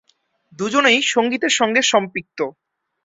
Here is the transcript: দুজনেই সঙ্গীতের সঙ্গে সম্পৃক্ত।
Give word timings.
দুজনেই 0.59 0.99
সঙ্গীতের 1.13 1.53
সঙ্গে 1.59 1.81
সম্পৃক্ত। 1.91 2.39